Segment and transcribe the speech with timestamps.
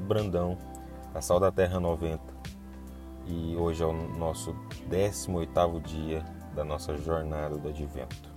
[0.00, 0.58] Brandão,
[1.14, 2.20] a Sal da Terra 90.
[3.26, 4.52] E hoje é o nosso
[4.90, 6.24] 18º dia
[6.56, 8.28] da nossa jornada do Advento.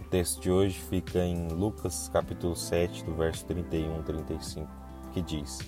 [0.00, 4.66] O texto de hoje fica em Lucas capítulo 7, do verso 31 e 35,
[5.12, 5.58] que diz: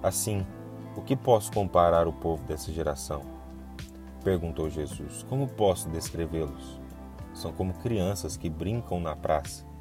[0.00, 0.46] Assim,
[0.96, 3.22] o que posso comparar o povo dessa geração?
[4.22, 5.24] Perguntou Jesus.
[5.24, 6.78] Como posso descrevê-los?
[7.32, 9.73] São como crianças que brincam na praça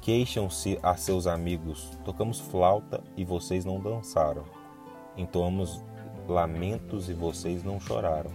[0.00, 4.44] Queixam-se a seus amigos: tocamos flauta e vocês não dançaram.
[5.16, 5.84] Entoamos
[6.26, 8.30] lamentos e vocês não choraram.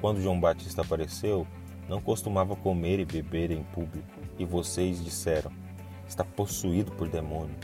[0.00, 1.46] Quando João Batista apareceu,
[1.88, 4.06] não costumava comer e beber em público,
[4.38, 5.50] e vocês disseram:
[6.06, 7.56] está possuído por demônio.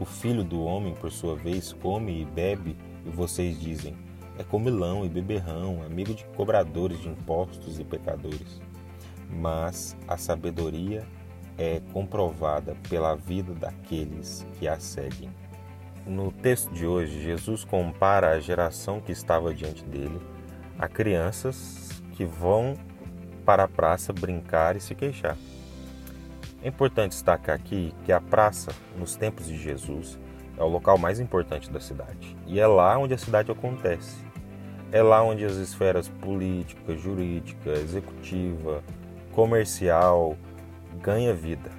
[0.00, 3.96] O filho do homem, por sua vez, come e bebe, e vocês dizem:
[4.36, 8.60] é comilão e beberrão, amigo de cobradores de impostos e pecadores.
[9.30, 11.06] Mas a sabedoria
[11.56, 15.30] é comprovada pela vida daqueles que a seguem.
[16.06, 20.20] No texto de hoje, Jesus compara a geração que estava diante dele
[20.78, 22.74] a crianças que vão
[23.44, 25.36] para a praça brincar e se queixar.
[26.62, 30.18] É importante destacar aqui que a praça, nos tempos de Jesus,
[30.56, 32.36] é o local mais importante da cidade.
[32.46, 34.24] E é lá onde a cidade acontece.
[34.90, 38.82] É lá onde as esferas política, jurídica, executiva,
[39.32, 40.36] comercial,
[41.00, 41.70] ganha vida.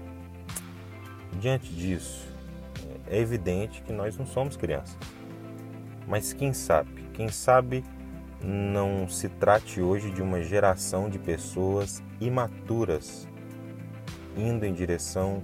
[1.40, 2.28] Diante disso,
[3.08, 4.98] é evidente que nós não somos crianças.
[6.08, 7.84] Mas quem sabe, quem sabe
[8.44, 13.28] não se trate hoje de uma geração de pessoas imaturas
[14.38, 15.42] indo em direção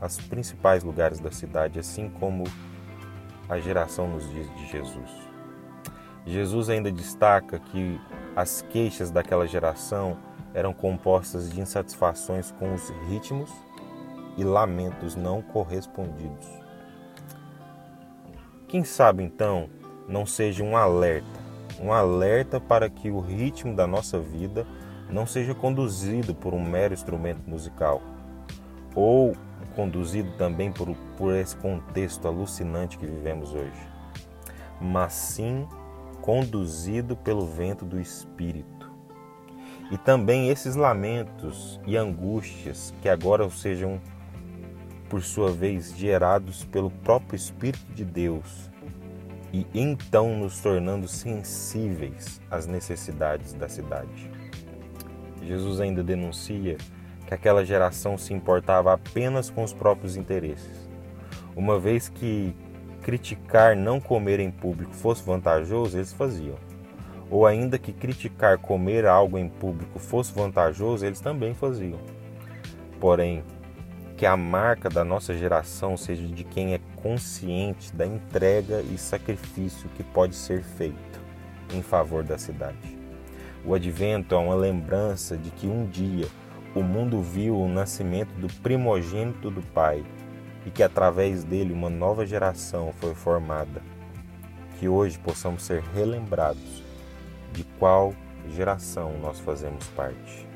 [0.00, 2.44] aos principais lugares da cidade, assim como
[3.48, 5.10] a geração nos dias de Jesus.
[6.26, 8.00] Jesus ainda destaca que
[8.36, 10.16] as queixas daquela geração
[10.54, 13.50] eram compostas de insatisfações com os ritmos
[14.36, 16.46] e lamentos não correspondidos.
[18.68, 19.68] Quem sabe então
[20.08, 21.40] não seja um alerta,
[21.80, 24.66] um alerta para que o ritmo da nossa vida
[25.08, 28.00] não seja conduzido por um mero instrumento musical,
[28.94, 29.34] ou
[29.74, 33.88] conduzido também por, por esse contexto alucinante que vivemos hoje,
[34.80, 35.66] mas sim
[36.20, 38.79] conduzido pelo vento do Espírito
[39.90, 44.00] e também esses lamentos e angústias que agora sejam,
[45.08, 48.70] por sua vez, gerados pelo próprio Espírito de Deus
[49.52, 54.30] e então nos tornando sensíveis às necessidades da cidade.
[55.42, 56.76] Jesus ainda denuncia
[57.26, 60.88] que aquela geração se importava apenas com os próprios interesses,
[61.56, 62.54] uma vez que
[63.02, 66.69] criticar não comer em público fosse vantajoso, eles faziam
[67.30, 72.00] ou ainda que criticar comer algo em público fosse vantajoso, eles também faziam.
[72.98, 73.44] Porém,
[74.16, 79.88] que a marca da nossa geração seja de quem é consciente da entrega e sacrifício
[79.96, 81.20] que pode ser feito
[81.72, 82.98] em favor da cidade.
[83.64, 86.26] O advento é uma lembrança de que um dia
[86.74, 90.04] o mundo viu o nascimento do primogênito do Pai
[90.66, 93.82] e que através dele uma nova geração foi formada.
[94.78, 96.89] Que hoje possamos ser relembrados
[97.52, 98.14] de qual
[98.48, 100.48] geração nós fazemos parte.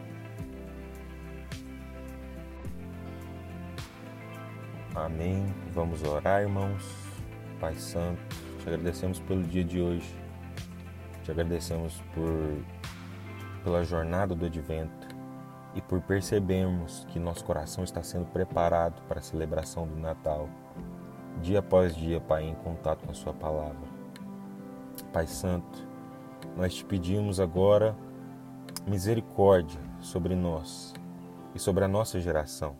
[4.94, 5.52] Amém.
[5.72, 6.84] Vamos orar, irmãos.
[7.60, 8.20] Pai Santo,
[8.58, 10.14] te agradecemos pelo dia de hoje.
[11.24, 12.62] Te agradecemos por
[13.64, 15.08] pela jornada do advento
[15.74, 20.48] e por percebermos que nosso coração está sendo preparado para a celebração do Natal,
[21.40, 23.88] dia após dia, Pai, em contato com a sua palavra.
[25.12, 25.88] Pai Santo,
[26.56, 27.96] nós te pedimos agora
[28.86, 30.92] misericórdia sobre nós
[31.54, 32.76] e sobre a nossa geração.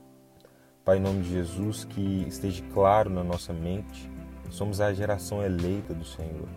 [0.85, 4.11] Pai, em nome de Jesus, que esteja claro na nossa mente,
[4.51, 6.49] somos a geração eleita do Senhor,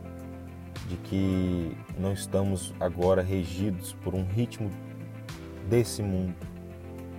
[0.89, 4.69] de que não estamos agora regidos por um ritmo
[5.69, 6.35] desse mundo,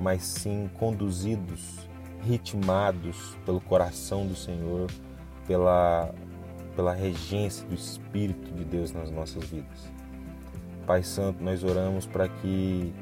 [0.01, 1.89] mas sim conduzidos,
[2.21, 4.91] ritmados pelo coração do Senhor,
[5.47, 6.15] pela
[6.79, 9.93] pela regência do Espírito de Deus nas nossas vidas.
[10.87, 12.95] Pai Santo, nós oramos para que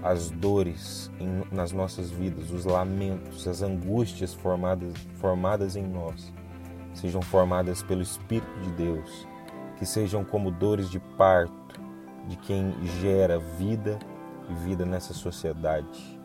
[0.00, 6.32] as dores em, nas nossas vidas, os lamentos, as angústias formadas, formadas em nós,
[6.94, 9.26] sejam formadas pelo Espírito de Deus,
[9.76, 11.80] que sejam como dores de parto
[12.28, 13.98] de quem gera vida
[14.48, 16.16] e vida nessa sociedade.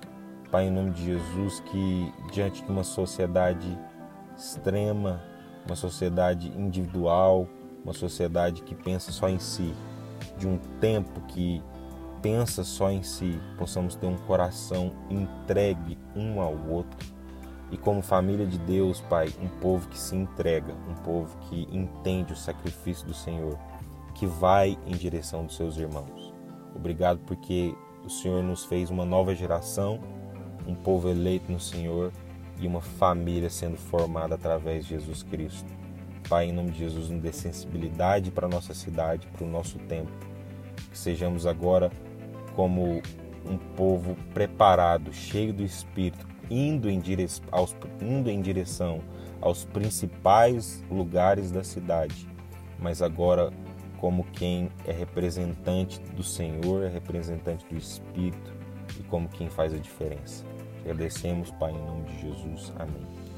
[0.52, 3.76] Pai, em nome de Jesus, que diante de uma sociedade
[4.38, 5.31] extrema,
[5.66, 7.48] uma sociedade individual,
[7.84, 9.74] uma sociedade que pensa só em si,
[10.38, 11.62] de um tempo que
[12.22, 17.00] pensa só em si, possamos ter um coração entregue um ao outro,
[17.72, 22.34] e como família de Deus, Pai, um povo que se entrega, um povo que entende
[22.34, 23.58] o sacrifício do Senhor,
[24.14, 26.34] que vai em direção dos seus irmãos.
[26.76, 27.74] Obrigado porque
[28.04, 30.00] o Senhor nos fez uma nova geração,
[30.68, 32.12] um povo eleito no Senhor
[32.62, 35.70] e uma família sendo formada através de Jesus Cristo.
[36.30, 39.80] Pai, em nome de Jesus, nos dê sensibilidade para a nossa cidade, para o nosso
[39.80, 40.12] tempo.
[40.92, 41.92] Que sejamos agora
[42.56, 43.02] como
[43.46, 47.02] um povo preparado, cheio do Espírito, indo em,
[47.52, 47.76] aos...
[48.00, 49.02] indo em direção
[49.42, 52.30] aos principais lugares da cidade,
[52.80, 53.52] mas agora
[53.98, 58.54] como quem é representante do Senhor, é representante do Espírito
[59.00, 60.51] e como quem faz a diferença.
[60.82, 62.74] Agradecemos, Pai, em nome de Jesus.
[62.78, 63.31] Amém.